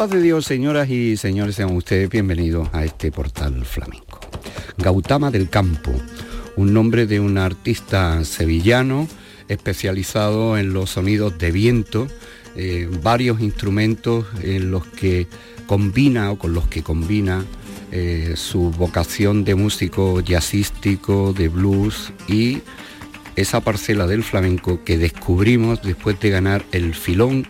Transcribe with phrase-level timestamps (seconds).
[0.00, 4.18] Paz de Dios, señoras y señores, sean ustedes bienvenidos a este portal flamenco.
[4.78, 5.92] Gautama del Campo,
[6.56, 9.06] un nombre de un artista sevillano
[9.48, 12.08] especializado en los sonidos de viento,
[12.56, 15.26] eh, varios instrumentos en los que
[15.66, 17.44] combina o con los que combina
[17.92, 22.62] eh, su vocación de músico jazzístico, de blues y
[23.36, 27.46] esa parcela del flamenco que descubrimos después de ganar el filón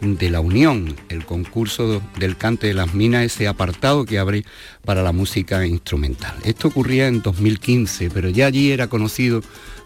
[0.00, 4.44] de la Unión, el concurso del cante de las minas, ese apartado que abre
[4.84, 6.34] para la música instrumental.
[6.44, 9.42] Esto ocurría en 2015, pero ya allí era conocido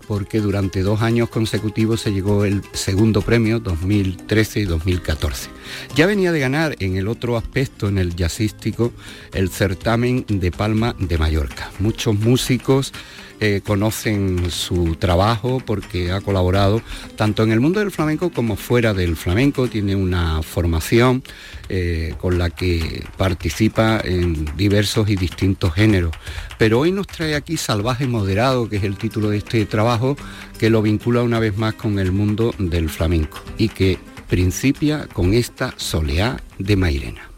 [0.06, 5.50] porque durante dos años consecutivos se llegó el segundo premio 2013 y 2014.
[5.94, 8.92] Ya venía de ganar en el otro aspecto, en el jazzístico,
[9.32, 11.70] el certamen de Palma de Mallorca.
[11.78, 12.92] Muchos músicos
[13.40, 16.80] eh, conocen su trabajo porque ha colaborado
[17.16, 21.22] tanto en el mundo del flamenco como fuera del flamenco, tiene una formación
[21.68, 26.12] eh, con la que participa en diversos y distintos géneros.
[26.58, 30.16] Pero hoy nos trae aquí Salvaje Moderado, que es el título de este trabajo,
[30.58, 35.34] que lo vincula una vez más con el mundo del flamenco y que principia con
[35.34, 37.33] esta soleá de Mairena.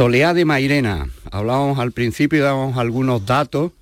[0.00, 1.10] Soleá de Mairena.
[1.30, 3.72] Hablábamos al principio, dábamos algunos datos,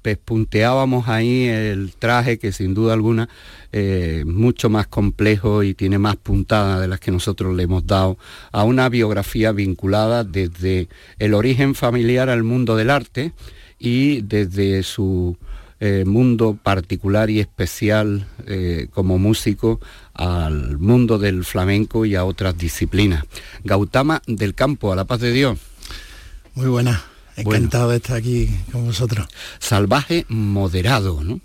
[0.00, 3.28] pespunteábamos ahí el traje que sin duda alguna
[3.72, 8.16] es mucho más complejo y tiene más puntadas de las que nosotros le hemos dado
[8.52, 10.88] a una biografía vinculada desde
[11.18, 13.34] el origen familiar al mundo del arte
[13.78, 15.36] y desde su
[15.78, 19.78] eh, mundo particular y especial eh, como músico
[20.14, 23.24] al mundo del flamenco y a otras disciplinas.
[23.62, 25.58] Gautama del Campo, a la paz de Dios.
[26.54, 27.04] Muy buena,
[27.36, 29.28] encantado de estar aquí con vosotros.
[29.58, 31.40] Salvaje moderado, ¿no?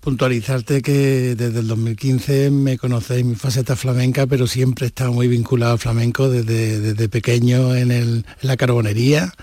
[0.00, 5.26] Puntualizarte que desde el 2015 me conocéis mi faceta flamenca, pero siempre he estado muy
[5.26, 9.34] vinculado al flamenco desde, desde pequeño en, el, en la carbonería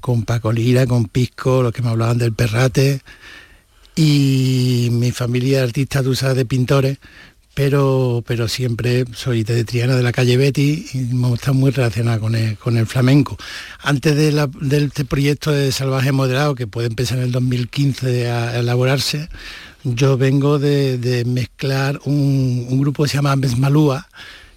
[0.00, 3.00] con Paco Lira, con Pisco, los que me hablaban del perrate.
[3.96, 6.98] Y mi familia artista, tú sabes, de pintores,
[7.54, 12.18] pero, pero siempre soy de Triana de la calle Betty y me gusta muy relacionada
[12.18, 13.36] con el, con el flamenco.
[13.82, 14.48] Antes de,
[14.84, 19.28] este proyecto de Salvaje Moderado, que puede empezar en el 2015 a, elaborarse,
[19.84, 24.08] yo vengo de, mezclar un, grupo que se llama Mesmalúa,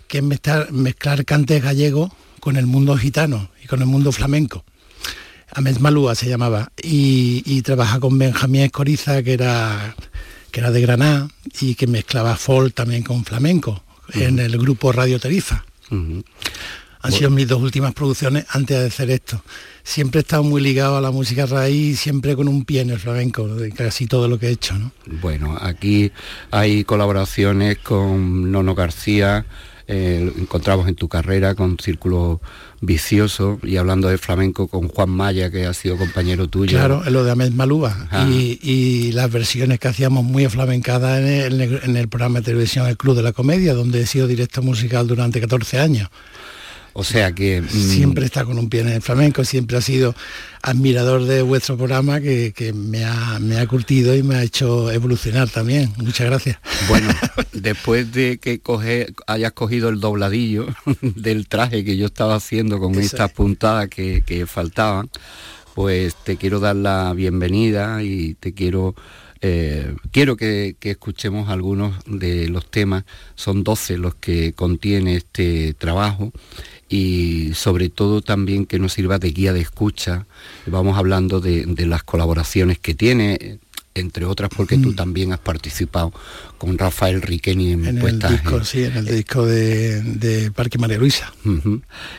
[0.07, 4.63] que es mezclar, mezclar cantes gallegos con el mundo gitano y con el mundo flamenco.
[5.55, 9.95] Ames Malúa se llamaba, y, trabaja con Benjamín Escoriza, que era,
[10.51, 11.27] que era de Granada,
[11.61, 13.83] y que mezclaba folk también con flamenco,
[14.13, 15.63] en el grupo Radio Tarifa.
[17.03, 19.43] Han sido mis dos últimas producciones antes de hacer esto.
[19.83, 22.99] Siempre he estado muy ligado a la música raíz, siempre con un pie en el
[22.99, 24.73] flamenco, de casi todo lo que he hecho.
[24.75, 24.91] ¿no?
[25.21, 26.11] Bueno, aquí
[26.49, 29.45] hay colaboraciones con Nono García,
[29.87, 32.41] eh, encontramos en tu carrera con Círculo
[32.81, 36.77] Vicioso y hablando de flamenco con Juan Maya, que ha sido compañero tuyo.
[36.77, 42.07] Claro, lo de Ahmed Malúa y, las versiones que hacíamos muy aflamencadas en en el
[42.07, 45.79] programa de televisión El Club de la Comedia, donde he sido director musical durante 14
[45.79, 46.09] años.
[46.93, 47.61] O sea que...
[47.61, 50.15] Mm, siempre está con un pie en el flamenco, siempre ha sido
[50.61, 55.49] admirador de vuestro programa que, me, ha, me, ha, curtido y me ha hecho evolucionar
[55.49, 55.91] también.
[55.97, 56.59] Muchas gracias.
[56.87, 57.09] Bueno,
[57.51, 60.67] después de que coge, hayas cogido el dobladillo
[61.01, 65.09] del traje que yo estaba haciendo con estas puntadas que, faltaban,
[65.73, 68.95] pues te quiero dar la bienvenida y te quiero...
[69.45, 73.03] Eh, quiero que, que, escuchemos algunos de los temas,
[73.35, 76.31] son 12 los que contiene este trabajo
[76.93, 80.27] y sobre todo también que nos sirva de guía de escucha.
[80.67, 83.57] Vamos hablando de, las colaboraciones que tiene,
[83.95, 84.95] entre otras porque tú mm.
[84.95, 86.13] también has participado
[86.59, 91.33] con Rafael Riqueni en, en el disco, sí, en el disco de, Parque María Luisa.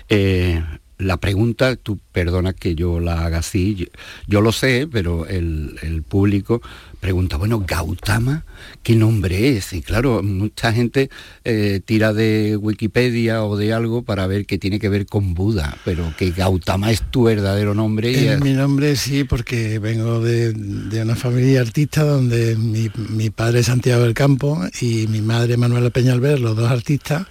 [0.09, 0.61] Eh,
[0.99, 3.89] la pregunta, tú perdona que yo la haga así,
[4.27, 6.63] yo, lo sé, pero el, el, público
[7.05, 8.47] pregunta, bueno, Gautama,
[8.83, 9.75] ¿qué nombre es?
[9.75, 11.11] Y claro, mucha gente
[11.45, 15.77] eh, tira de Wikipedia o de algo para ver que tiene que ver con Buda,
[15.85, 18.11] pero que Gautama es tu verdadero nombre.
[18.11, 18.41] Y es...
[18.41, 20.55] Mi nombre sí, porque vengo de,
[21.03, 26.41] una familia artista donde mi, padre es Santiago del Campo y mi madre Manuela Peñalver,
[26.41, 27.27] los dos artistas,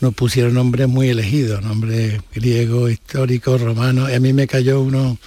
[0.00, 5.18] nos pusieron nombres muy elegidos, nombres griegos, históricos, romanos, y a mí me cayó uno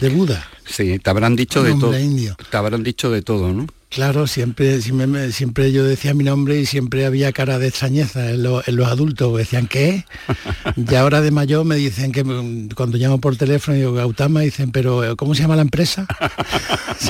[0.00, 0.48] de Buda.
[0.64, 1.92] Sí, te habrán dicho de todo.
[1.92, 3.66] Te habrán dicho de todo, ¿no?
[3.90, 8.40] Claro, siempre, siempre, siempre, yo decía mi nombre y siempre había cara de extrañeza en,
[8.44, 9.36] los adultos.
[9.36, 10.04] Decían, ¿qué?
[10.76, 14.70] y ahora de mayor me dicen que mm, cuando llamo por teléfono digo Gautama, dicen,
[14.70, 16.06] pero ¿cómo se llama la empresa?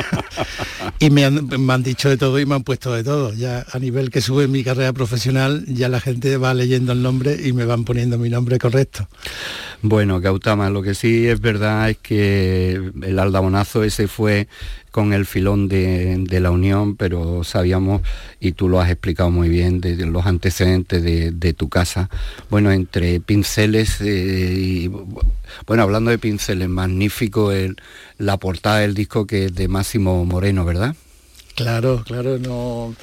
[0.99, 3.35] y me han, me han, dicho de todo y me han puesto de todo.
[3.35, 7.47] Ya a nivel que sube mi carrera profesional, ya la gente va leyendo el nombre
[7.47, 9.07] y me van poniendo mi nombre correcto.
[9.83, 14.49] Bueno, Gautama, lo que sí es verdad es que el aldabonazo ese fue
[14.91, 18.03] con el filón de, la Unión, pero sabíamos,
[18.41, 22.09] y tú lo has explicado muy bien, de, los antecedentes de, tu casa.
[22.49, 24.89] Bueno, entre pinceles, eh, y,
[25.67, 27.77] bueno, hablando de pinceles, magnífico el,
[28.19, 30.95] la portada del disco que es de Máximo Moreno, ¿verdad?
[31.55, 32.95] Claro, claro, no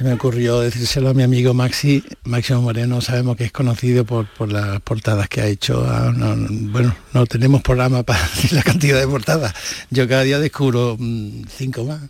[0.00, 4.26] se me ocurrió decírselo a mi amigo Maxi, Máximo Moreno, sabemos que es conocido por,
[4.50, 5.84] las portadas que ha hecho.
[5.86, 9.52] Ah, bueno, no tenemos programa para decir la cantidad de portadas.
[9.90, 12.00] Yo cada día descubro mm, cinco más.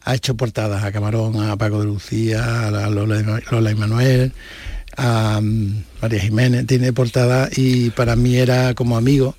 [0.00, 4.32] Ha hecho portadas a Camarón, a Paco de Lucía, a Lola, Lola y Manuel,
[4.96, 9.36] a mm, María Jiménez, tiene portadas y para mí era como amigo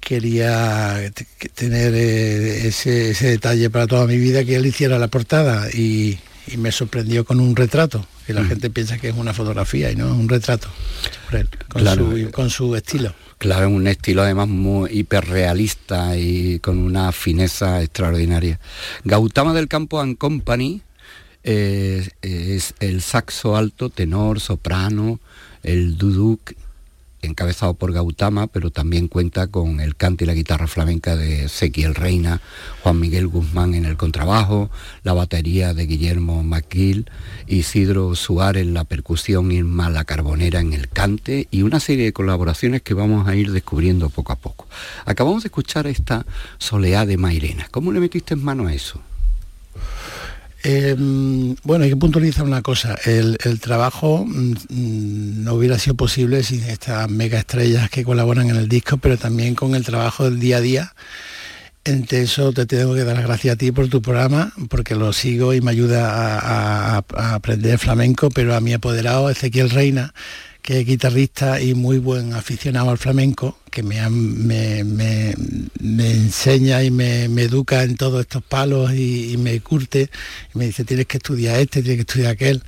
[0.00, 1.12] quería
[1.54, 6.18] tener eh, ese, ese, detalle para toda mi vida que él hiciera la portada y,
[6.46, 8.48] y me sorprendió con un retrato, que la mm.
[8.48, 10.68] gente piensa que es una fotografía y no es un retrato
[11.68, 13.14] con, su, con su estilo.
[13.38, 18.60] Claro, un estilo además muy hiperrealista y con una fineza extraordinaria.
[19.04, 20.82] Gautama del Campo and Company
[21.42, 25.20] es el saxo alto, tenor, soprano,
[25.62, 26.52] el duduk,
[27.24, 31.94] encabezado por Gautama, pero también cuenta con el cante y la guitarra flamenca de Ezequiel
[31.94, 32.40] Reina,
[32.82, 34.70] Juan Miguel Guzmán en el contrabajo,
[35.02, 37.10] la batería de Guillermo McGill,
[37.46, 42.12] Isidro Suárez en la percusión, Irma La Carbonera en el cante y una serie de
[42.12, 44.66] colaboraciones que vamos a ir descubriendo poco a poco.
[45.04, 46.26] Acabamos de escuchar esta
[46.58, 47.68] Soleá de Mairena.
[47.70, 49.00] ¿Cómo le metiste en mano a eso?
[50.66, 52.96] Em, bueno, hay que puntualizar una cosa.
[53.04, 58.66] El, trabajo mm, no hubiera sido posible sin estas mega estrellas que colaboran en el
[58.68, 60.94] disco, pero también con el trabajo del día a día.
[61.84, 65.12] Entre eso te tengo que dar las gracias a ti por tu programa, porque lo
[65.12, 70.14] sigo y me ayuda a, a aprender flamenco, pero a mi apoderado Ezequiel Reina,
[70.64, 75.34] que es guitarrista y muy buen aficionado al flamenco, que me, me,
[75.78, 80.08] enseña y me, educa en todos estos palos y, me curte,
[80.54, 82.62] y me dice, tienes que estudiar este, tienes que estudiar aquel.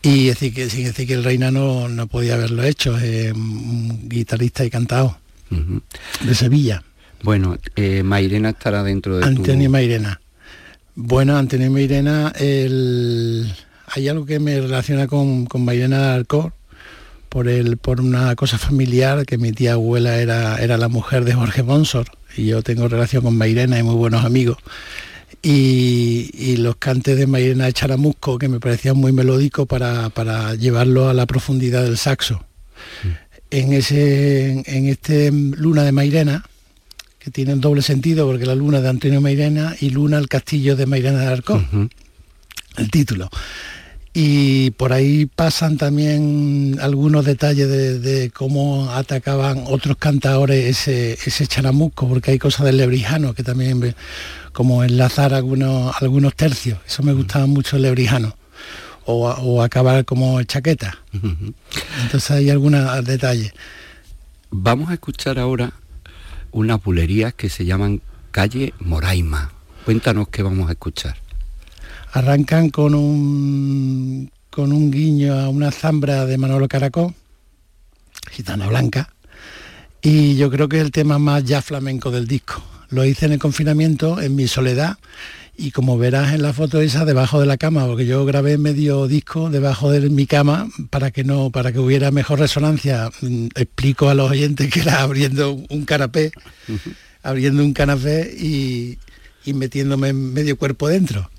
[0.00, 4.08] Y decir que sin decir que el Reina no, no podía haberlo hecho, es un
[4.08, 5.18] guitarrista y cantado
[5.50, 6.82] de Sevilla.
[7.22, 10.18] Bueno, eh, Mairena estará dentro de Antonio Mairena.
[10.94, 13.52] Bueno, Antonio Mairena, el...
[13.88, 16.54] hay algo que me relaciona con, con Mairena Alcor,
[17.28, 21.34] por, el, por una cosa familiar, que mi tía abuela era, era la mujer de
[21.34, 22.06] Jorge Bonsor,
[22.36, 24.58] y yo tengo relación con Mairena y muy buenos amigos.
[25.42, 31.08] Y, los cantes de Mairena de Charamusco, que me parecían muy melódicos para, para llevarlo
[31.08, 32.44] a la profundidad del saxo.
[33.04, 33.08] Mm.
[33.50, 36.44] En, ese, en este Luna de Mairena,
[37.18, 40.76] que tiene un doble sentido, porque la luna de Antonio Mairena y Luna el castillo
[40.76, 41.90] de Mairena de Arcón,
[42.76, 43.30] el título
[44.14, 52.08] y por ahí pasan también algunos detalles de, cómo atacaban otros cantadores ese, ese charamusco,
[52.08, 53.94] porque hay cosas del lebrijano que también,
[54.52, 58.34] como enlazar algunos, algunos tercios, eso me gustaba mucho el lebrijano,
[59.04, 60.98] o, acabar como chaqueta.
[62.02, 63.52] Entonces hay algunos detalles.
[64.50, 65.72] Vamos a escuchar ahora
[66.50, 68.00] unas bulerías que se llaman
[68.30, 69.52] Calle Moraima.
[69.84, 71.27] Cuéntanos qué vamos a escuchar
[72.12, 77.14] arrancan con un, con un guiño a una zambra de Manolo Caracol,
[78.30, 79.14] Gitana Blanca,
[80.02, 82.62] y yo creo que es el tema más ya flamenco del disco.
[82.90, 84.96] Lo hice en el confinamiento, en mi soledad,
[85.56, 89.08] y como verás en la foto esa debajo de la cama, porque yo grabé medio
[89.08, 93.10] disco debajo de mi cama para que no, para que hubiera mejor resonancia.
[93.20, 96.30] Mm, explico a los oyentes que era abriendo un canapé,
[97.22, 98.98] abriendo un canapé y,
[99.52, 101.30] metiéndome medio cuerpo dentro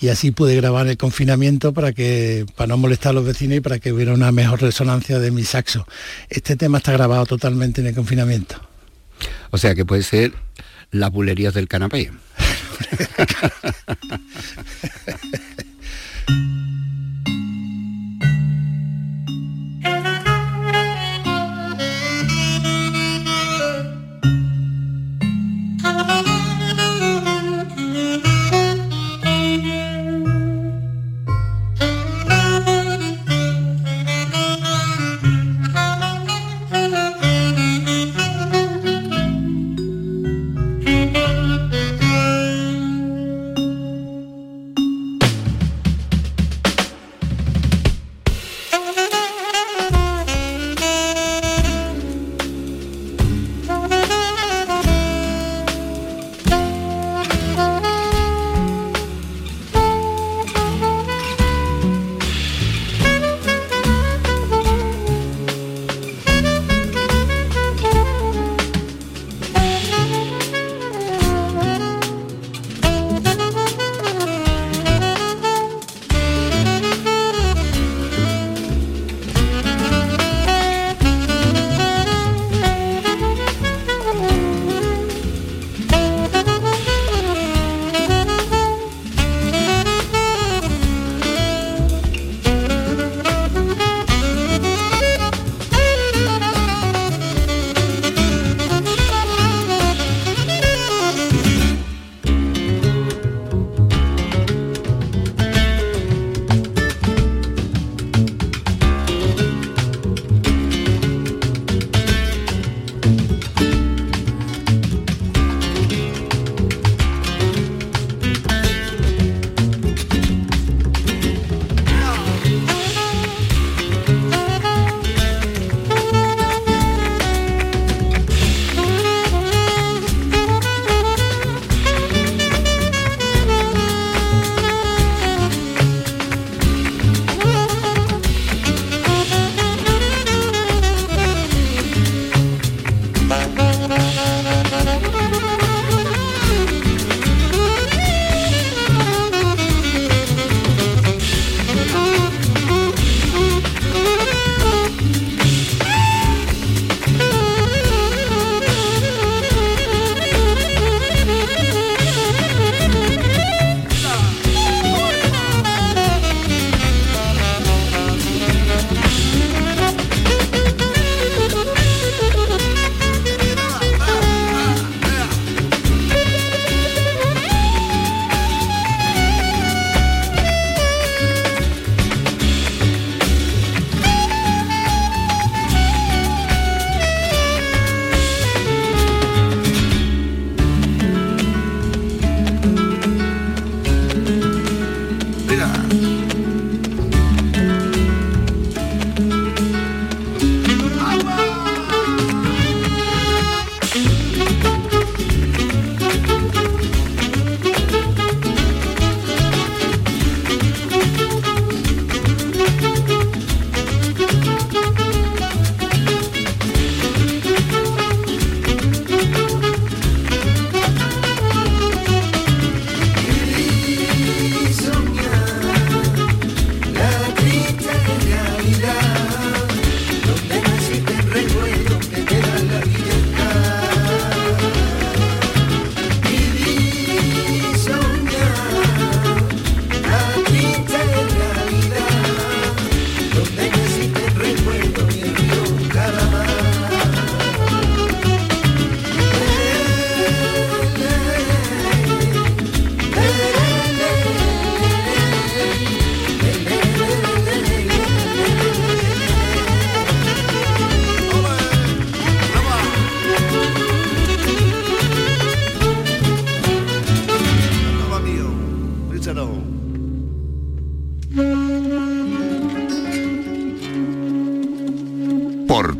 [0.00, 3.60] y así pude grabar el confinamiento para que para no molestar a los vecinos y
[3.60, 5.86] para que hubiera una mejor resonancia de mi saxo.
[6.28, 8.56] Este tema está grabado totalmente en el confinamiento.
[9.50, 10.32] O sea que puede ser
[10.90, 12.10] las bulerías del canapé.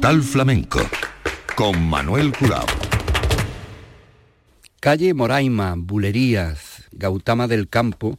[0.08, 0.80] Portal Flamenco
[1.54, 2.64] con Manuel Curao.
[4.80, 8.18] Calle Moraima, Bulerías, Gautama del Campo,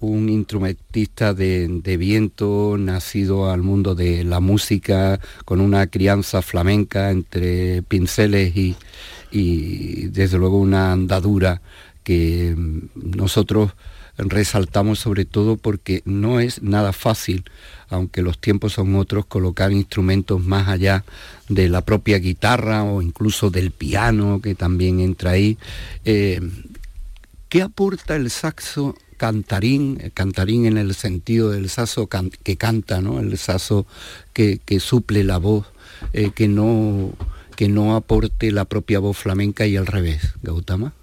[0.00, 7.80] un instrumentista de, viento nacido al mundo de la música con una crianza flamenca entre
[7.80, 8.76] pinceles y,
[9.30, 11.62] y desde luego una andadura
[12.04, 12.54] que
[12.94, 13.72] nosotros
[14.18, 17.44] resaltamos sobre todo porque no es nada fácil,
[17.88, 21.04] aunque los tiempos son otros, colocar instrumentos más allá
[21.48, 25.58] de la propia guitarra o incluso del piano que también entra ahí.
[26.04, 26.40] Eh,
[27.48, 32.08] ¿Qué aporta el saxo cantarín, cantarín en el sentido del saxo
[32.42, 33.20] que canta, ¿no?
[33.20, 33.86] el saxo
[34.32, 35.66] que, suple la voz,
[36.12, 37.12] eh, que, no,
[37.54, 40.94] que no aporte la propia voz flamenca y al revés, Gautama?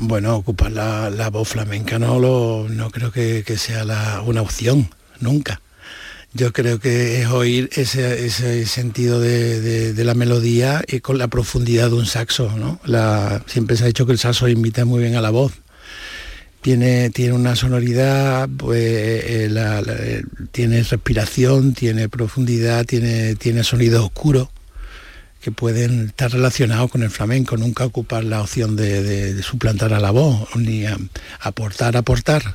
[0.00, 3.84] Bueno, ocupar la, voz flamenca no, lo, no creo que, sea
[4.24, 5.60] una opción, nunca.
[6.32, 11.96] Yo creo que es oír ese, sentido de, la melodía y con la profundidad de
[11.96, 12.52] un saxo.
[12.56, 12.80] ¿no?
[13.46, 15.52] siempre se ha dicho que el saxo imita muy bien a la voz.
[16.60, 24.48] Tiene, tiene una sonoridad, pues, eh, eh, tiene respiración, tiene profundidad, tiene, tiene sonido oscuro
[25.48, 30.10] que pueden estar relacionados con el flamenco, nunca ocupar la opción de, suplantar a la
[30.10, 30.84] voz, ni
[31.40, 32.54] aportar, aportar.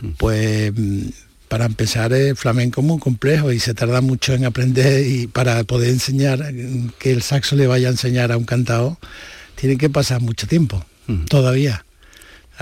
[0.00, 0.08] Mm.
[0.16, 1.08] Pues mm,
[1.48, 5.62] para empezar el flamenco es muy complejo y se tarda mucho en aprender y para
[5.64, 6.54] poder enseñar,
[6.98, 8.98] que el saxo le vaya a enseñar a un cantado,
[9.54, 11.26] tiene que pasar mucho tiempo, mm.
[11.26, 11.84] todavía.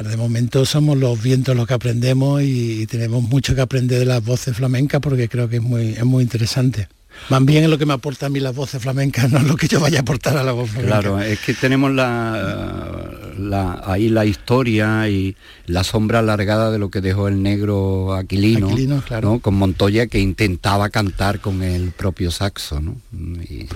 [0.02, 4.24] De momento somos los vientos los que aprendemos y, tenemos mucho que aprender de las
[4.24, 6.88] voces flamencas porque creo que es muy, es muy interesante.
[7.28, 9.56] Más bien es lo que me aporta a mí las voces flamencas, no es lo
[9.56, 11.00] que yo vaya a aportar a la voz flamenca.
[11.00, 17.00] Claro, es que tenemos la, ahí la historia y la sombra alargada de lo que
[17.00, 19.38] dejó el negro Aquilino, claro.
[19.40, 22.80] con Montoya que intentaba cantar con el propio saxo.
[22.80, 22.96] ¿no?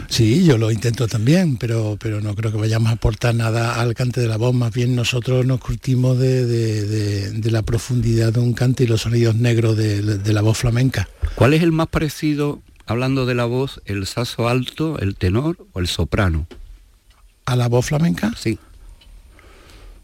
[0.09, 3.95] Sí, yo lo intento también, pero, pero no creo que vayamos a aportar nada al
[3.95, 8.85] cante de la voz, más bien nosotros nos curtimos de, la profundidad de un cante
[8.85, 11.09] y los sonidos negros de la voz flamenca.
[11.35, 15.81] ¿Cuál es el más parecido hablando de la voz, el saso alto, el tenor o
[15.81, 16.47] el soprano.
[17.47, 18.33] ¿A la voz flamenca?
[18.37, 18.59] Sí.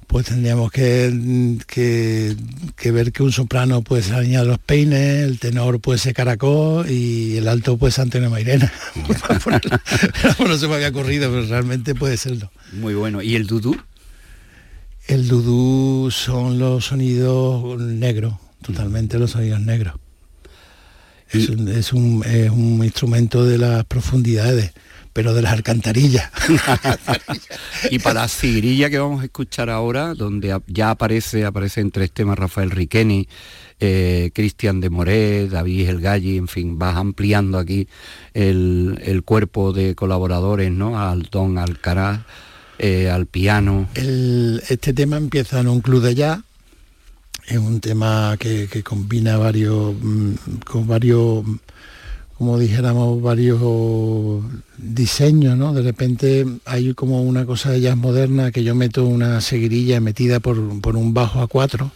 [0.07, 5.81] Pues tendríamos que, que, ver que un soprano puede ser de los Peines, el tenor
[5.81, 8.73] puede ser Caracol y el alto puede ser Antonio Mairena.
[10.41, 12.51] no se me había ocurrido, pero realmente puede serlo.
[12.73, 13.23] Muy bueno.
[13.23, 13.77] ¿Y el dudú?
[15.07, 19.95] El dudú son los sonidos negros, totalmente los sonidos negros.
[21.33, 22.25] Es un,
[22.83, 24.73] instrumento de las profundidades,
[25.13, 26.31] pero de las alcantarillas.
[27.91, 32.11] y para la sigrilla que vamos a escuchar ahora, donde ya aparece, aparece en tres
[32.11, 33.29] temas Rafael Riqueni,
[33.79, 37.87] eh, Cristian de Moré, David El Galli, en fin, vas ampliando aquí
[38.35, 41.01] el, cuerpo de colaboradores, ¿no?
[41.01, 42.21] Al don Alcaraz,
[42.79, 43.89] eh, al piano.
[43.95, 46.41] este tema empieza en un club de jazz
[47.51, 50.35] es un tema que, combina varios, mm,
[50.65, 51.45] con varios,
[52.39, 53.61] como dijéramos, varios
[54.79, 55.75] diseños, ¿no?
[55.75, 60.39] De repente hay como una cosa de jazz moderna que yo meto una seguirilla metida
[60.39, 61.91] por, un bajo a cuatro,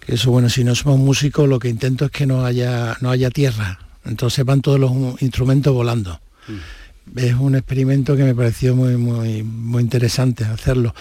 [0.00, 3.10] que eso, bueno, si no somos músicos, lo que intento es que no haya, no
[3.10, 6.20] haya tierra, entonces van todos los instrumentos volando.
[6.48, 7.18] Mm.
[7.18, 10.94] es un experimento que me pareció muy, muy, muy interesante hacerlo.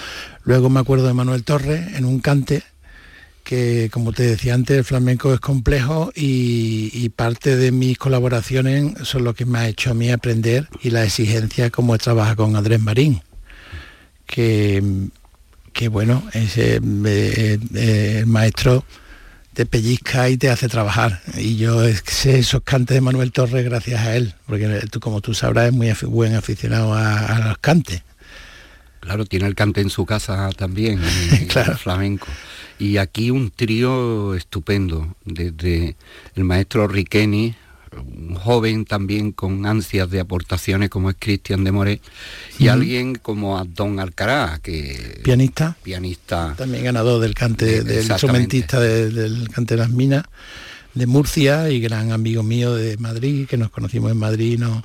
[0.44, 2.64] Luego me acuerdo de Manuel Torres en un cante
[3.44, 9.24] que como te decía antes, el flamenco es complejo y, parte de mis colaboraciones son
[9.24, 12.80] lo que me ha hecho a mí aprender y la exigencia como trabaja con Andrés
[12.80, 13.22] Marín,
[14.26, 14.82] que,
[15.74, 18.84] que bueno, es el maestro
[19.54, 21.22] te pellizca y te hace trabajar.
[21.38, 25.34] Y yo sé esos cantes de Manuel Torres gracias a él, porque tú, como tú
[25.34, 28.02] sabrás, es muy buen aficionado a, los cantes.
[29.00, 31.00] Claro, tiene el cante en su casa también,
[31.50, 31.78] claro.
[31.78, 32.28] flamenco.
[32.80, 35.96] Y aquí un trío estupendo, desde
[36.36, 37.56] el maestro Riqueni,
[37.96, 42.02] un joven también con ansias de aportaciones como es Cristian de Moré,
[42.58, 45.22] y alguien como Don Alcaraz, que...
[45.24, 45.78] Pianista.
[45.84, 46.56] Pianista.
[46.58, 50.26] También ganador del cante, del instrumentista del cante de las minas
[50.94, 54.84] de Murcia y gran amigo mío de Madrid, que nos conocimos en Madrid, no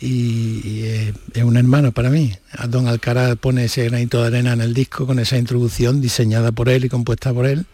[0.00, 2.32] y, es, un hermano para mí.
[2.68, 6.68] Don Alcaraz pone ese granito de arena en el disco con esa introducción diseñada por
[6.68, 7.66] él y compuesta por él.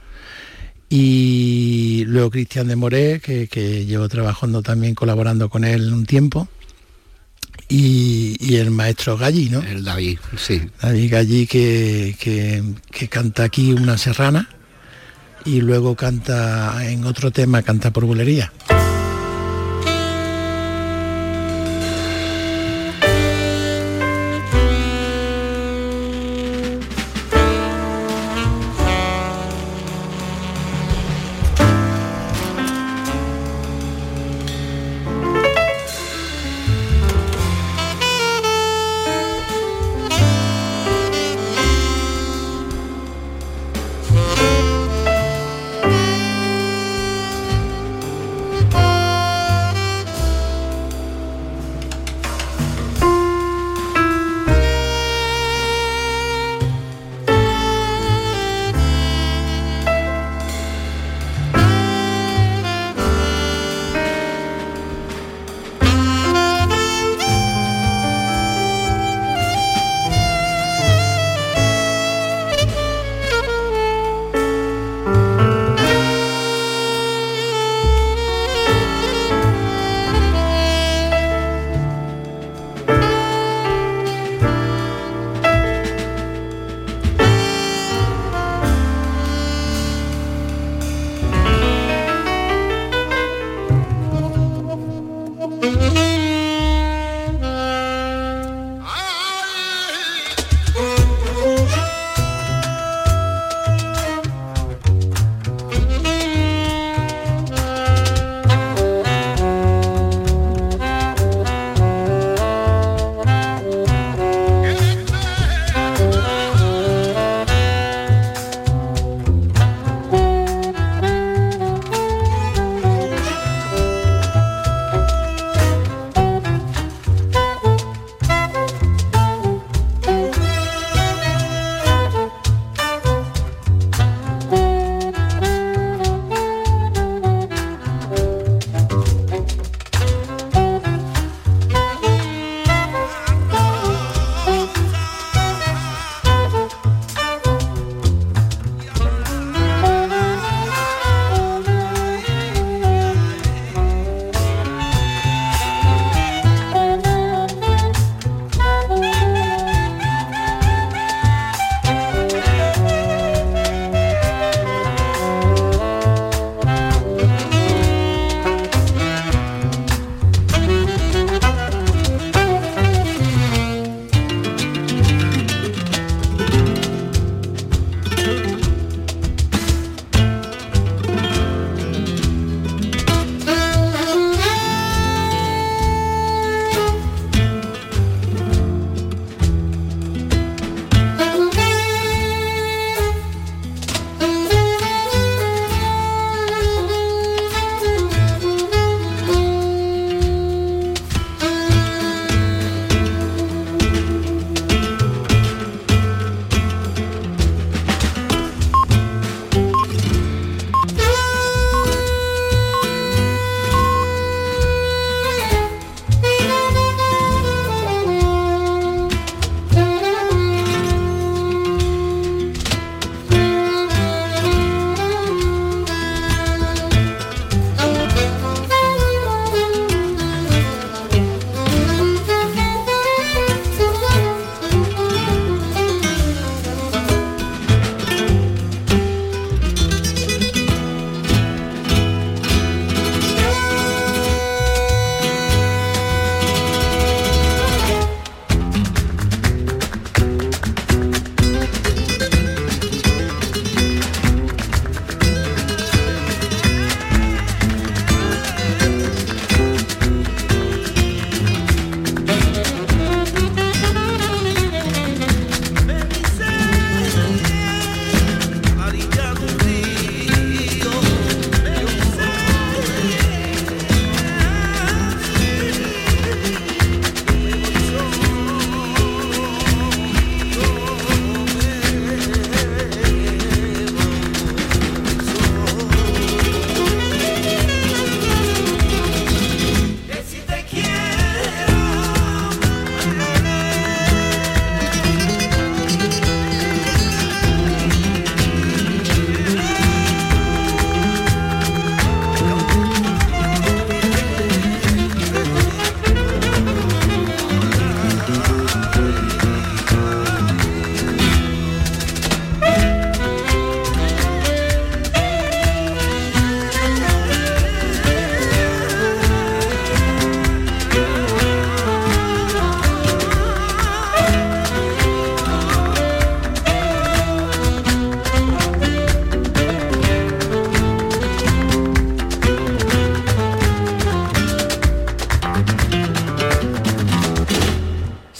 [0.88, 6.48] Y luego Cristian de Moré, que, llevo trabajando también colaborando con él un tiempo.
[7.68, 9.62] Y, el maestro Galli, ¿no?
[9.62, 10.60] El David, sí.
[10.80, 12.14] David Galli que,
[12.90, 14.48] que canta aquí una serrana
[15.44, 18.52] y luego canta en otro tema, canta por bulería.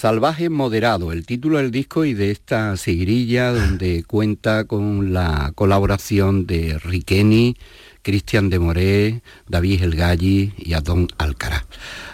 [0.03, 6.45] Salvaje Moderado, el título del disco y de esta sigrilla donde cuenta con la colaboración
[6.45, 7.57] de Riqueni,
[8.03, 11.67] Cristian de Moré, David El Galli y Adón Alcaraz.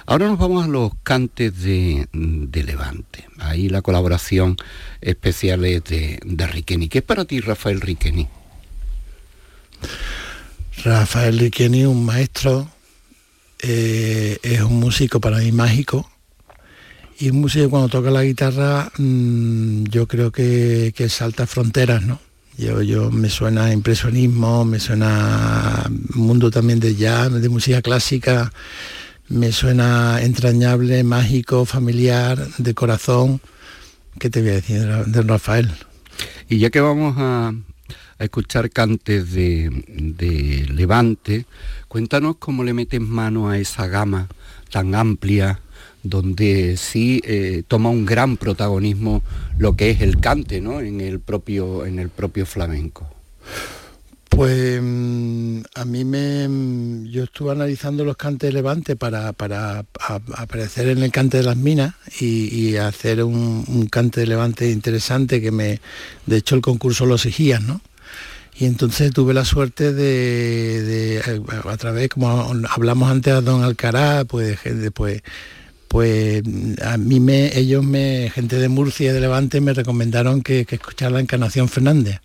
[0.04, 2.06] Ahora nos vamos a los cantes de,
[2.52, 3.26] Levante.
[3.38, 4.58] Ahí la colaboración
[5.00, 6.90] especial es de, de Riqueni.
[6.90, 8.28] ¿Qué es para ti Rafael Riqueni?
[10.84, 12.68] Rafael Riqueni, un maestro,
[13.60, 16.06] eh, es un músico para mí mágico
[17.18, 22.20] y un músico cuando toca la guitarra mm, yo creo que, salta fronteras, ¿no?
[22.56, 28.52] Yo, yo me suena impresionismo, me suena mundo también de jazz, de música clásica,
[29.28, 33.40] me suena entrañable, mágico, familiar, de corazón.
[34.18, 35.70] ¿Qué te voy a decir de Rafael?
[36.48, 37.52] Y ya que vamos a,
[38.18, 41.46] escuchar cantes de, de, Levante,
[41.86, 44.26] cuéntanos cómo le metes mano a esa gama
[44.70, 45.60] tan amplia
[46.02, 49.22] donde sí eh, toma un gran protagonismo
[49.58, 50.80] lo que es el cante ¿no?
[50.80, 53.08] en, el propio, en el propio flamenco.
[54.28, 56.46] Pues mm, a mí me...
[56.46, 59.84] Mm, yo estuve analizando los cantes de Levante para, para
[60.36, 65.50] aparecer en el cante de las minas y, hacer un, cante de Levante interesante que
[65.50, 65.80] me...
[66.26, 67.80] De hecho el concurso lo exigía, ¿no?
[68.56, 71.22] Y entonces tuve la suerte de,
[71.64, 75.22] a través, como hablamos antes a Don Alcaraz, pues, después pues
[75.96, 80.76] a mí me, ellos me, gente de Murcia y de Levante me recomendaron que, que
[80.76, 82.20] escuchara la Encarnación Fernández.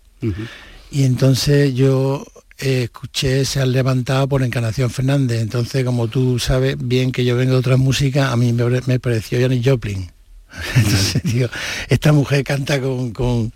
[0.90, 2.24] Y entonces yo
[2.58, 5.42] eh, escuché Se han levantado por Encarnación Fernández.
[5.42, 9.40] Entonces, como tú sabes bien que yo vengo de otras músicas, a mí me, pareció
[9.40, 10.10] Johnny Joplin.
[10.76, 11.48] Entonces digo,
[11.88, 13.52] esta mujer canta con, con,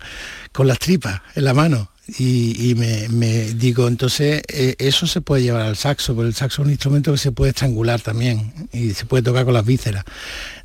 [0.51, 5.61] con las tripas en la mano y, me, digo, entonces eh, eso se puede llevar
[5.61, 9.05] al saxo, porque el saxo es un instrumento que se puede estrangular también y se
[9.05, 10.05] puede tocar con las vísceras.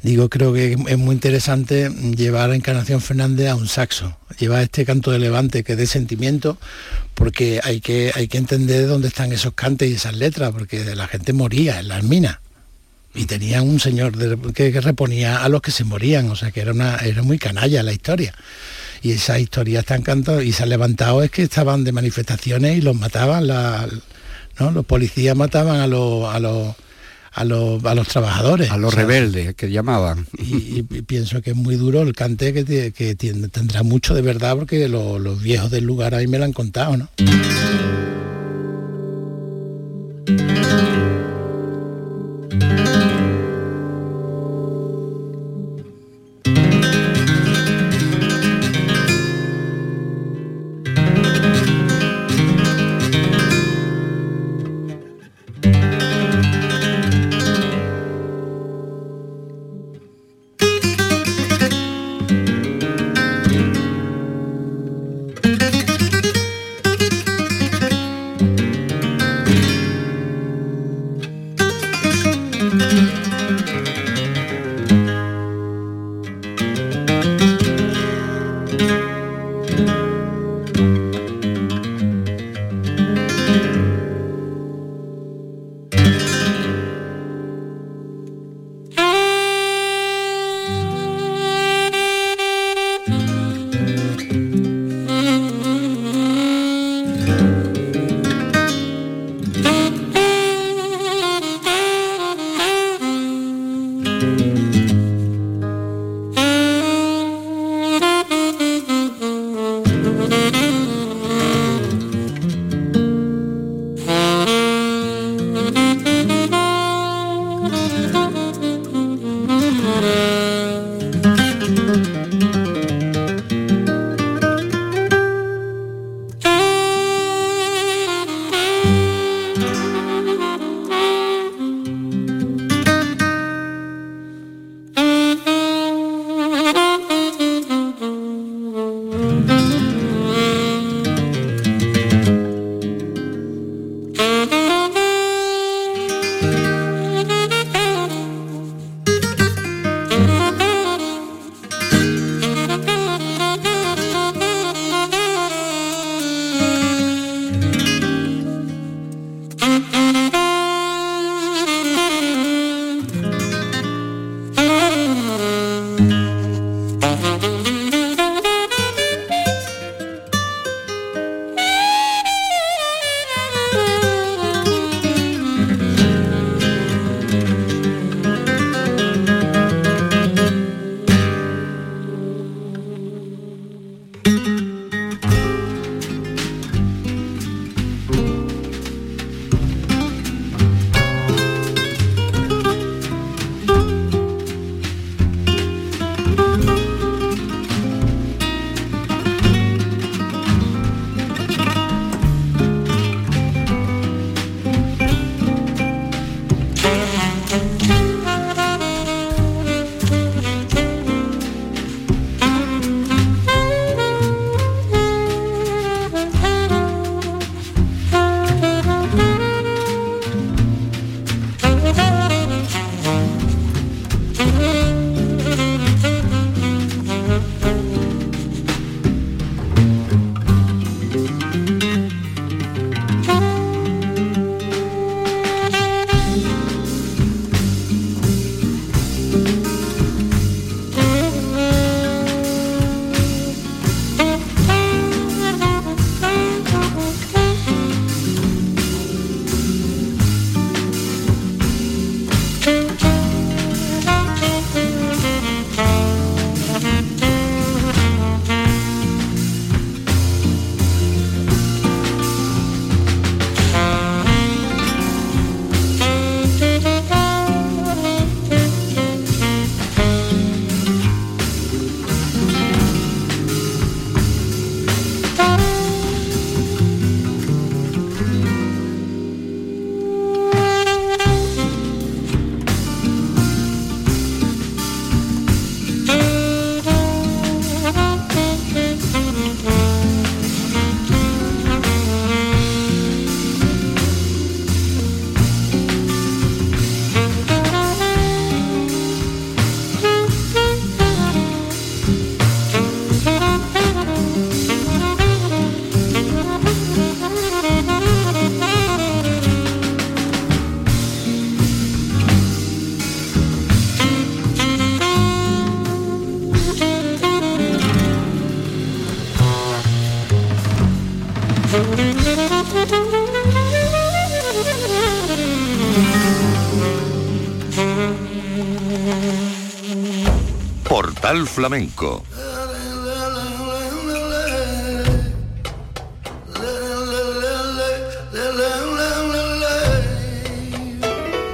[0.03, 4.85] Digo, creo que es muy interesante llevar a Encarnación Fernández a un saxo, llevar este
[4.85, 6.59] canto de levante que dé sentimiento,
[7.15, 11.09] porque hay que, hay que entender dónde están esos cantes y esas letras, porque la
[11.09, 12.39] gente moría en las minas
[13.15, 14.13] y tenía un señor
[14.53, 17.39] que, que, reponía a los que se morían, o sea que era, una, era muy
[17.39, 18.35] canalla la historia
[19.05, 22.81] y esa historia está encantado y se han levantado es que estaban de manifestaciones y
[22.81, 26.75] los mataban, los policías mataban a los, a los
[27.33, 28.71] a los, a los trabajadores.
[28.71, 30.27] A los rebeldes que llamaban.
[30.38, 34.88] Y, pienso que es muy duro el cante que, que tendrá mucho de verdad porque
[34.88, 37.09] los viejos del lugar ahí me lo han contado, ¿no?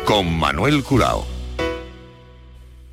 [0.05, 1.25] Con Manuel Curao.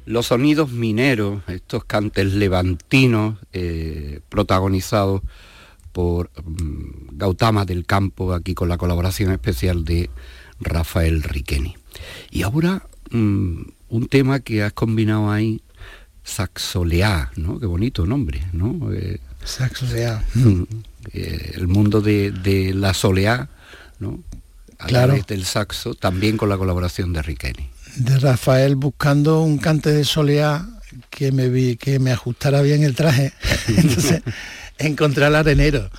[0.06, 5.24] Los sonidos mineros, estos cantes levantinos eh, protagonizados
[5.92, 10.12] por mm, Gautama del Campo, aquí con la colaboración especial de
[10.60, 11.76] Rafael Riqueni.
[12.30, 15.64] Y ahora mm, un tema que has combinado ahí,
[16.28, 17.60] Saxoleá, ¿no?
[17.60, 18.92] Qué bonito nombre, ¿no?
[18.94, 20.22] Eh, Saxoleá.
[21.14, 23.50] eh, el mundo de, de la soleá,
[24.00, 24.20] ¿no?
[24.78, 25.08] A Claro.
[25.08, 27.70] través del saxo, también con la colaboración de Riqueni.
[27.96, 30.68] De Rafael buscando un cante de soleá
[31.10, 33.34] que me vi, que me ajustara bien el traje.
[33.70, 34.22] Entonces
[34.78, 35.90] encontré al arenero.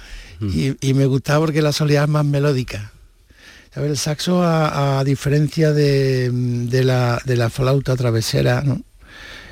[0.41, 2.93] Y, y me gustaba porque la soleá es más melódica.
[3.75, 3.91] ¿Sabes?
[3.91, 8.81] El saxo, a, a diferencia de, de la, de la flauta travesera, ¿no?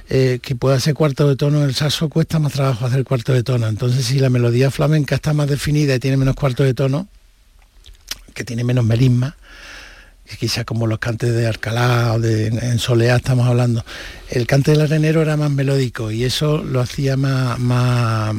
[0.08, 3.42] Eh, que puede hacer cuarto de tono, el saxo cuesta más trabajo hacer cuarto de
[3.42, 3.66] tono.
[3.66, 7.08] Entonces, si la melodía flamenca está más definida y tiene menos cuarto de tono,
[8.32, 9.36] que tiene menos melisma,
[10.38, 13.84] quizás como los cantes de Alcalá o de en Soleá estamos hablando,
[14.28, 18.34] el cante del arenero era más melódico y eso lo hacía más, más,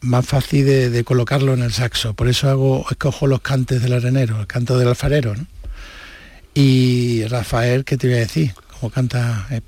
[0.00, 2.14] más fácil de, colocarlo en el saxo.
[2.14, 5.34] Por eso hago, escojo los cantes del arenero, el canto del alfarero.
[5.34, 5.46] ¿no?
[6.54, 8.52] Y Rafael, ¿qué te voy a decir?
[8.80, 9.46] ¿Cómo canta?
[9.50, 9.60] Es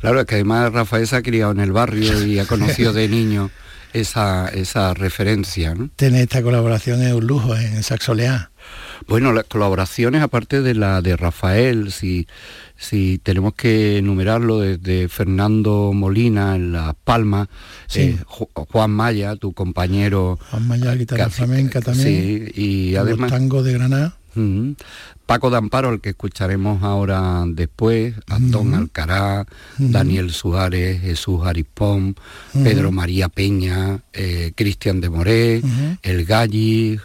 [0.00, 3.08] Claro, es que además Rafael se ha criado en el barrio y ha conocido de
[3.08, 3.50] niño
[3.92, 5.88] esa, esa referencia, ¿no?
[5.96, 8.50] Tener esta colaboración es un lujo en Saxoleá.
[9.06, 12.26] Bueno, las colaboraciones, aparte de la de Rafael, si,
[12.76, 17.48] si tenemos que enumerarlo desde Fernando Molina en Las Palmas,
[17.86, 18.00] Sí.
[18.00, 20.38] eh, Ju- Juan Maya, tu compañero.
[20.50, 22.06] Juan Maya, guitarra casi- flamenca también.
[22.06, 24.16] Sí, y los además tangos de Granada.
[25.26, 32.16] Paco Damparo, el que escucharemos ahora después, Antón Alcará, Daniel Suárez, Jesús Arispón,
[32.52, 35.62] Pedro María Peña, eh, Cristian de Moré.
[36.02, 36.98] El Galli,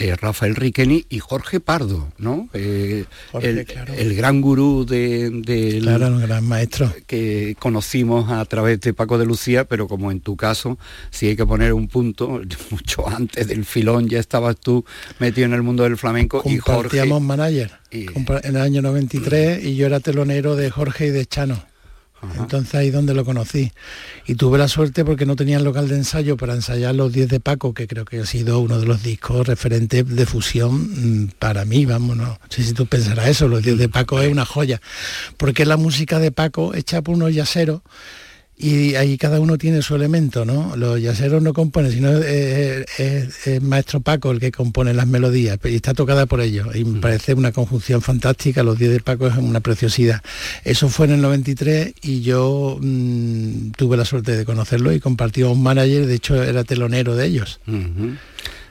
[0.00, 2.48] eh, Rafael Riqueni y Jorge Pardo, ¿no?
[2.54, 3.04] Eh,
[3.42, 9.26] el, gran gurú de, claro, el gran maestro que conocimos a través de Paco de
[9.26, 10.78] Lucía, pero como en tu caso,
[11.10, 12.40] si hay que poner un punto,
[12.70, 14.86] mucho antes del filón ya estabas tú
[15.18, 17.04] metido en el mundo del flamenco y Jorge.
[17.04, 21.69] manager en el año 93 y yo era telonero de Jorge y de Chano.
[22.38, 23.72] Entonces ahí donde lo conocí.
[24.26, 27.28] Y tuve la suerte porque no tenía el local de ensayo para ensayar los 10
[27.28, 31.30] de Paco, que creo que ha sido uno de los discos referentes de fusión mm,
[31.38, 34.44] para mí, vamos, no sé si tú pensarás eso, los 10 de Paco es una
[34.44, 34.80] joya.
[35.36, 37.80] Porque la música de Paco hecha por unos yaceros
[38.60, 40.76] y ahí cada uno tiene su elemento, ¿no?
[40.76, 45.94] Los yaceros no componen, sino es, Maestro Paco el que compone las melodías y está
[45.94, 46.76] tocada por ellos.
[46.76, 50.22] Y me parece una conjunción fantástica, los 10 de Paco es una preciosidad.
[50.64, 55.42] Eso fue en el 93 y yo mm, tuve la suerte de conocerlo y compartí
[55.42, 57.60] un manager, de hecho era telonero de ellos.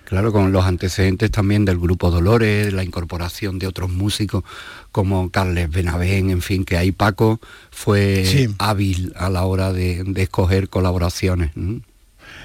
[0.09, 4.43] Claro, con los antecedentes también del grupo Dolores, la incorporación de otros músicos
[4.91, 7.39] como Carles Benavén, en fin, que ahí Paco
[7.69, 11.51] fue hábil a la hora de, escoger colaboraciones.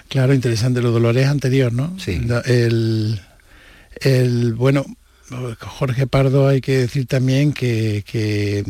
[0.09, 1.99] Claro, interesante, los Dolores anterior, ¿no?
[1.99, 2.21] Sí.
[2.45, 3.23] El,
[4.03, 4.85] el, bueno,
[5.59, 8.65] Jorge Pardo hay que decir también que, que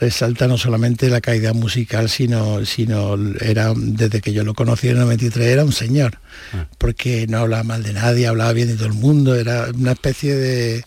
[0.00, 4.94] resalta no solamente la calidad musical, sino, sino era, desde que yo lo conocí en
[4.94, 6.18] el 93, era un señor,
[6.54, 6.66] ah.
[6.78, 10.34] porque no hablaba mal de nadie, hablaba bien de todo el mundo, era una especie
[10.34, 10.84] de,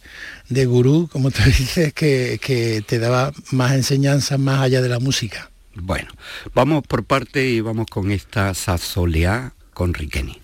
[0.49, 4.99] de gurú, como tú dices, que, que te daba más enseñanzas más allá de la
[4.99, 5.51] música.
[5.75, 6.09] Bueno,
[6.53, 10.39] vamos por parte y vamos con esta Sasolea con Riqueni.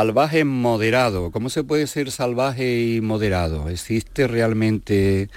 [0.00, 1.30] Salvaje moderado.
[1.30, 3.68] ¿Cómo se puede ser salvaje y moderado?
[3.68, 5.28] ¿Existe realmente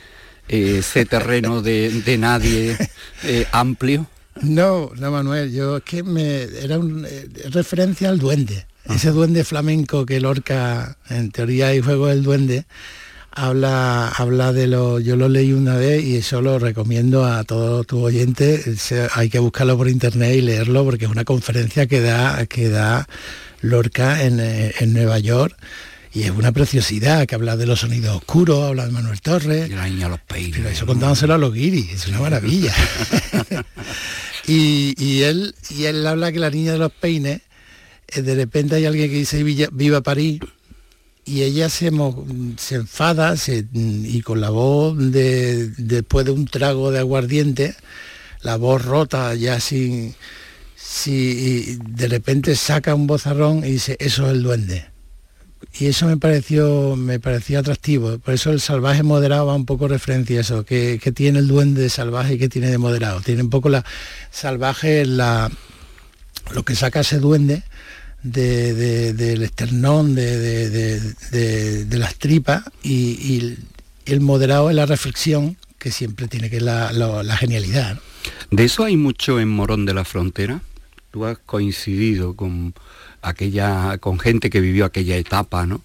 [0.47, 2.77] eh, ese terreno de, nadie
[3.25, 4.07] eh, amplio?
[4.41, 8.95] No, no Manuel, yo es que me era un, eh, referencia al duende, ah.
[8.95, 12.65] ese duende flamenco que Lorca, en teoría y juego del duende,
[13.35, 17.85] habla, habla de lo, yo lo leí una vez y eso lo recomiendo a todos
[17.87, 22.45] tus oyentes, hay que buscarlo por internet y leerlo porque es una conferencia que da,
[22.45, 23.07] que da
[23.61, 25.55] Lorca eh, en, Nueva York
[26.13, 29.69] y es una preciosidad que habla de los sonidos oscuros, habla de Manuel Torres.
[29.69, 30.57] Y la niña los peines.
[30.57, 32.73] Pero eso contándoselo a los guiris, es una maravilla.
[34.47, 37.41] y, él, y él habla que la niña de los peines,
[38.09, 40.39] eh, de repente hay alguien que dice viva París
[41.25, 41.91] y ella se,
[42.57, 43.35] se enfada
[43.73, 47.75] y con la voz de, después de un trago de aguardiente,
[48.41, 50.15] la voz rota ya sin
[50.75, 54.85] si de repente saca un bozarrón y dice, eso es el duende.
[55.79, 58.19] Y eso me pareció, me pareció atractivo.
[58.19, 61.89] Por eso el salvaje moderado va un poco referencia a eso, que, tiene el duende
[61.89, 63.21] salvaje y que tiene de moderado.
[63.21, 63.83] Tiene un poco la
[64.29, 65.49] salvaje, la,
[66.51, 67.63] lo que saca ese duende
[68.23, 71.01] del esternón, de,
[71.91, 73.57] las tripas, y,
[74.05, 77.99] el moderado es la reflexión, que siempre tiene que la, la, genialidad.
[78.51, 80.61] ¿De eso hay mucho en Morón de la Frontera?
[81.13, 82.73] tú has coincidido con
[83.21, 85.81] aquella, con gente que vivió aquella etapa, ¿no?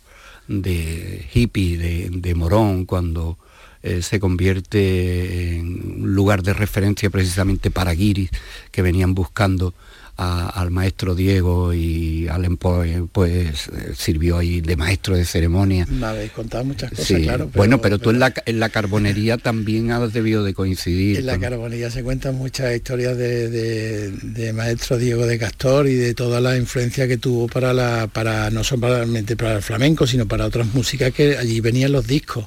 [0.49, 3.37] de hippie, de, morón, cuando
[3.83, 8.31] eh, se convierte en un lugar de referencia precisamente para guiris
[8.73, 9.75] que venían buscando
[10.19, 15.87] al maestro Diego y Allen Poe pues eh, sirvió ahí de maestro de ceremonia.
[15.89, 17.49] Me habéis contado muchas cosas, claro.
[17.55, 21.19] bueno, pero tú en la, en la carbonería también has debido de coincidir.
[21.19, 26.41] En la carbonería se cuentan muchas historias de, maestro Diego de Castor y de toda
[26.41, 30.67] la influencia que tuvo para la, para no solamente para el flamenco, sino para otras
[30.75, 32.47] músicas que allí venían los discos.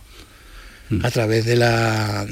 [0.89, 1.05] Mm.
[1.05, 2.27] A través de la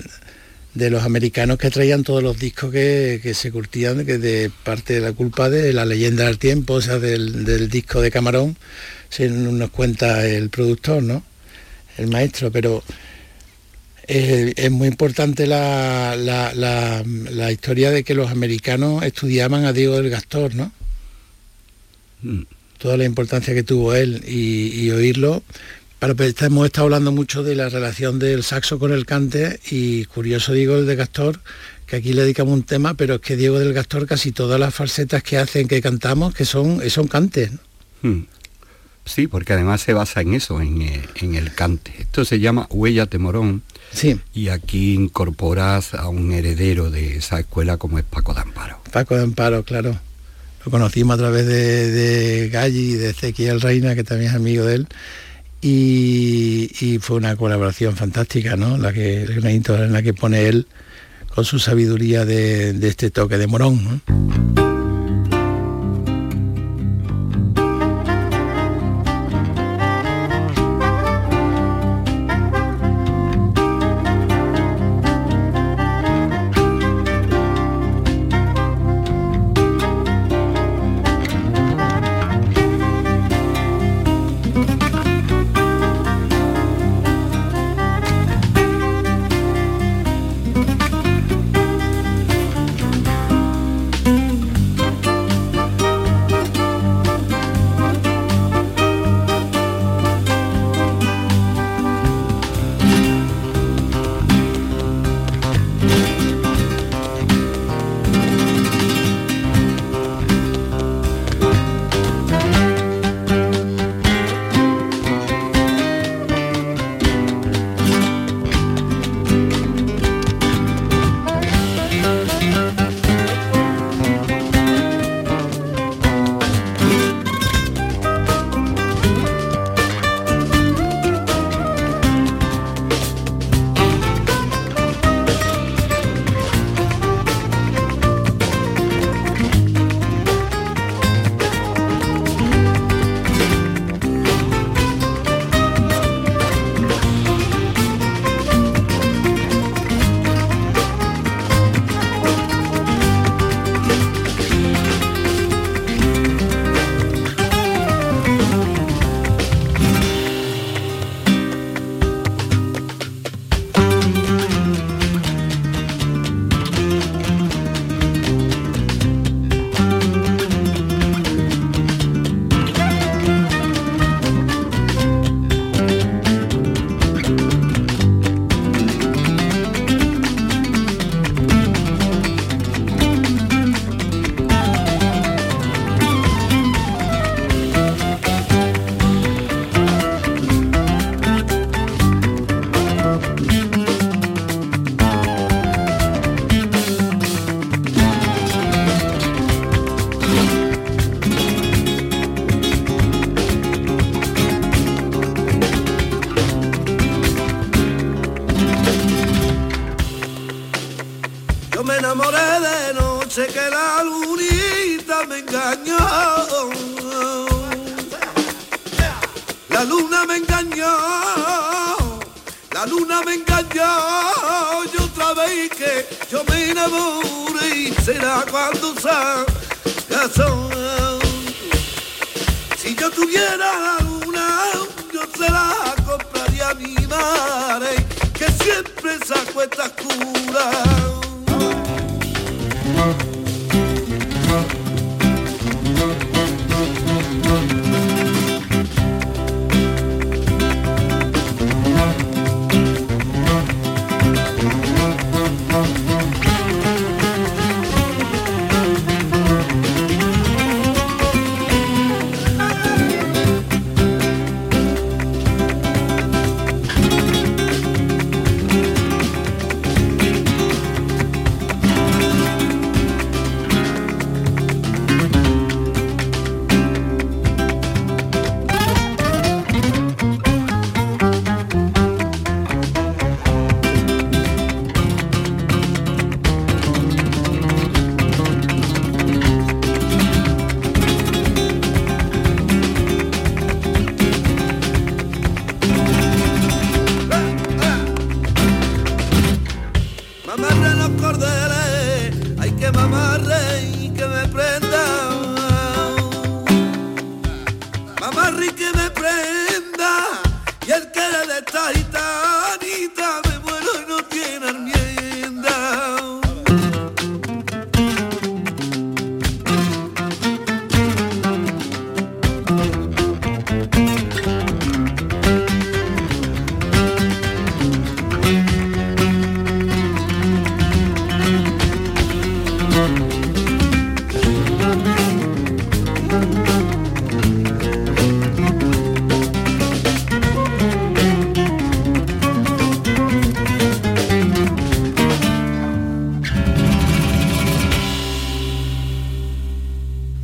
[0.80, 5.02] de los americanos que traían todos los discos que, se curtían, que de parte de
[5.02, 8.56] la culpa de la leyenda del tiempo, o sea, del, disco de Camarón,
[9.10, 11.24] se nos cuenta el productor, ¿no?
[11.98, 12.82] El maestro, pero
[14.08, 16.16] es muy importante la,
[17.52, 20.72] historia de que los americanos estudiaban a Diego del Gastor, ¿no?
[22.24, 22.44] Mm.
[22.78, 25.44] Toda la importancia que tuvo él y oírlo
[26.00, 30.54] pero hemos estado hablando mucho de la relación del saxo con el cante y curioso
[30.54, 31.42] digo el de Gastor,
[31.86, 34.74] que aquí le dedicamos un tema, pero es que Diego del Gastor casi todas las
[34.74, 37.52] falsetas que hacen, que cantamos, que son, son cantes.
[38.02, 38.22] Hmm.
[39.04, 41.94] Sí, porque además se basa en eso, en, eh, en, el cante.
[41.98, 43.64] Esto se llama Huella Temorón.
[43.92, 44.20] Sí.
[44.34, 48.80] Y aquí incorporas a un heredero de esa escuela como es Paco de Amparo.
[48.92, 50.00] Paco de Amparo, claro.
[50.64, 54.64] Lo conocimos a través de, de Galli y de Ezequiel Reina, que también es amigo
[54.64, 54.88] de él
[55.62, 58.78] y, fue una colaboración fantástica, ¿no?
[58.78, 60.68] La que, en la que pone él
[61.34, 64.02] con su sabiduría de, de este toque de morón.
[64.56, 64.69] La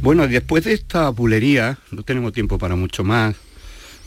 [0.06, 3.36] Bueno, después de esta bulería, no tenemos tiempo para mucho más,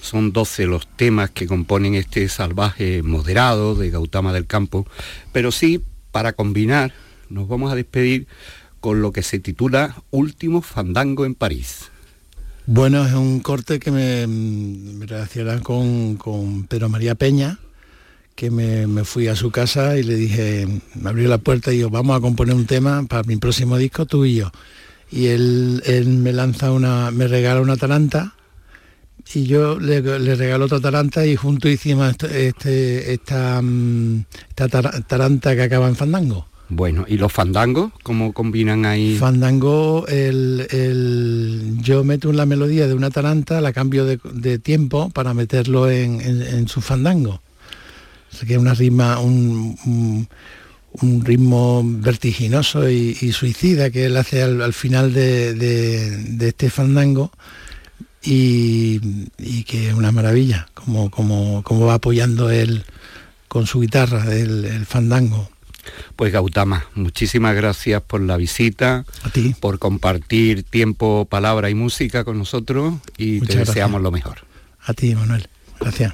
[0.01, 4.87] son 12 los temas que componen este salvaje moderado de Gautama del Campo,
[5.33, 5.83] pero sí,
[6.13, 6.93] para combinar,
[7.31, 8.29] nos vamos a despedir
[8.79, 11.91] con lo que se titula Último Fandango en París.
[12.67, 17.59] Bueno, es un corte que me, me relaciona con, con, Pedro María Peña,
[18.37, 21.81] que me, me, fui a su casa y le dije, me abrió la puerta y
[21.81, 24.53] yo, vamos a componer un tema para mi próximo disco, tú y yo
[25.11, 25.83] y él,
[26.23, 28.35] me lanza una, me regala una taranta
[29.35, 34.69] y yo le, regalo otra taranta y juntos hicimos este, esta, mm, esta
[35.03, 36.47] taranta que acaba en fandango.
[36.71, 39.17] Bueno, ¿y los fandangos cómo combinan ahí?
[39.17, 45.33] Fandango, el, yo meto en la melodía de una taranta, la cambio de, tiempo para
[45.33, 47.41] meterlo en, su fandango.
[48.43, 50.29] O que es una rima, un un
[51.01, 57.31] ritmo vertiginoso y, suicida que él hace al, final de, este fandango
[58.23, 59.01] y,
[59.65, 62.85] que es una maravilla, como, como, como, va apoyando él
[63.49, 65.51] con su guitarra el, fandango.
[66.17, 69.55] Pues Gautama, muchísimas gracias por la visita, a ti.
[69.59, 74.39] por compartir tiempo, palabra y música con nosotros y te deseamos lo mejor.
[74.85, 75.49] A ti, Manuel.
[75.81, 76.13] Gracias.